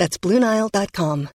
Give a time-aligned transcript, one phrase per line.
[0.00, 1.28] That's BlueNile.com.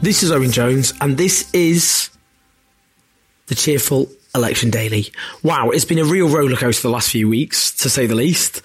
[0.00, 2.08] This is Owen Jones, and this is
[3.48, 5.12] the Cheerful Election Daily.
[5.42, 8.62] Wow, it's been a real rollercoaster the last few weeks, to say the least.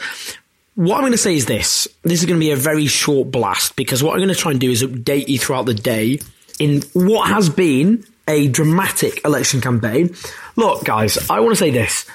[0.75, 1.89] What I'm going to say is this.
[2.03, 4.52] This is going to be a very short blast because what I'm going to try
[4.52, 6.21] and do is update you throughout the day
[6.57, 10.15] in what has been a dramatic election campaign.
[10.55, 12.05] Look, guys, I want to say this.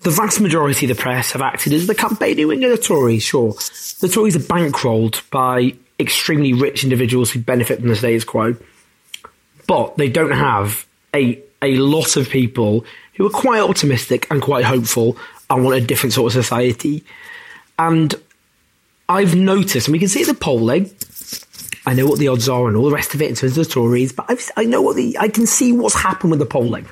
[0.00, 3.22] The vast majority of the press have acted as the campaigning wing of the Tories,
[3.22, 3.52] sure.
[4.00, 8.56] The Tories are bankrolled by extremely rich individuals who benefit from the status quo,
[9.68, 14.64] but they don't have a a lot of people who are quite optimistic and quite
[14.64, 15.16] hopeful
[15.48, 17.04] and want a different sort of society.
[17.78, 18.14] And
[19.08, 20.90] I've noticed, and we can see the polling.
[21.84, 23.66] I know what the odds are and all the rest of it in terms of
[23.66, 26.46] the Tories, but I've, I know what the I can see what's happened with the
[26.46, 26.88] polling,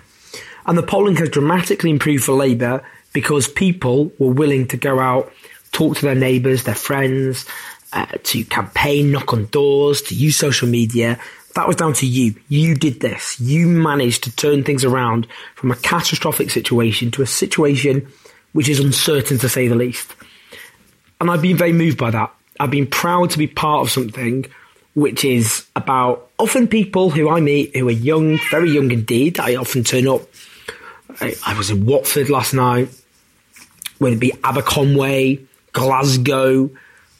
[0.67, 5.33] and the polling has dramatically improved for Labour because people were willing to go out,
[5.73, 7.47] talk to their neighbours, their friends,
[7.93, 11.19] uh, to campaign, knock on doors, to use social media.
[11.55, 12.37] That was down to you.
[12.49, 13.41] You did this.
[13.41, 18.09] You managed to turn things around from a catastrophic situation to a situation
[18.53, 20.15] which is uncertain to say the least.
[21.21, 22.33] And I've been very moved by that.
[22.59, 24.47] I've been proud to be part of something
[24.95, 29.39] which is about often people who I meet who are young, very young indeed.
[29.39, 30.23] I often turn up.
[31.21, 32.89] I, I was in Watford last night,
[33.99, 36.71] whether it be Aberconwy, Glasgow,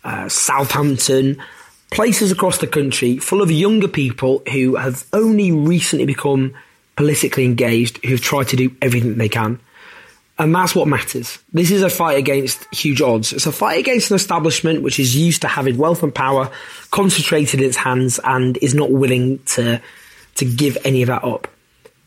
[0.03, 1.43] uh, Southampton,
[1.91, 6.55] places across the country full of younger people who have only recently become
[6.97, 9.61] politically engaged, who've tried to do everything they can.
[10.41, 11.39] And that's what matters.
[11.53, 13.35] This is a fight against huge odds.
[13.35, 16.51] It's a fight against an establishment which is used to having wealth and power
[16.91, 19.83] concentrated in its hands and is not willing to,
[20.37, 21.47] to give any of that up.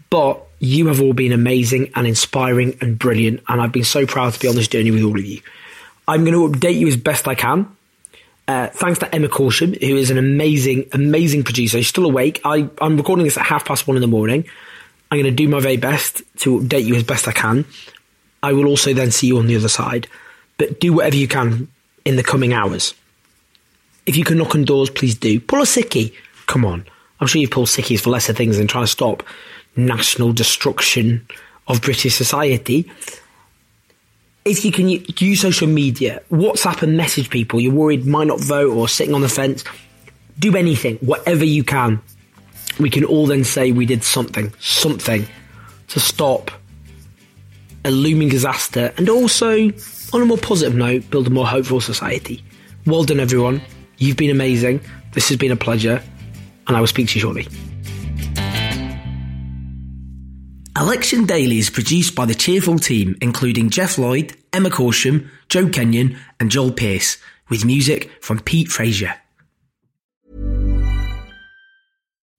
[0.10, 3.44] But you have all been amazing and inspiring and brilliant.
[3.48, 5.40] And I've been so proud to be on this journey with all of you.
[6.08, 7.78] I'm going to update you as best I can.
[8.48, 11.78] Uh, thanks to Emma Corsham, who is an amazing, amazing producer.
[11.78, 12.42] She's still awake.
[12.44, 14.46] I, I'm recording this at half past one in the morning.
[15.12, 17.66] I'm going to do my very best to update you as best I can.
[18.44, 20.08] I will also then see you on the other side.
[20.58, 21.68] But do whatever you can
[22.06, 22.94] in the coming hours.
[24.06, 25.40] If you can knock on doors, please do.
[25.40, 26.14] Pull a sickie.
[26.46, 26.86] Come on.
[27.20, 29.24] I'm sure you've pulled sickies for lesser things than trying to stop
[29.76, 31.26] national destruction
[31.68, 32.92] of British society
[34.46, 38.76] if you can use social media, WhatsApp and message people you're worried might not vote
[38.76, 39.64] or sitting on the fence,
[40.38, 42.02] do anything, whatever you can.
[42.80, 45.28] We can all then say we did something, something
[45.90, 46.52] to stop
[47.86, 49.70] a looming disaster and also,
[50.14, 52.44] on a more positive note, build a more hopeful society.
[52.86, 53.62] Well done, everyone.
[53.98, 54.82] You've been amazing.
[55.14, 56.02] This has been a pleasure,
[56.68, 57.48] and I will speak to you shortly.
[60.76, 66.18] Election Daily is produced by the cheerful team, including Jeff Lloyd, Emma Corsham, Joe Kenyon,
[66.40, 67.18] and Joel Pierce,
[67.48, 69.14] with music from Pete Frazier.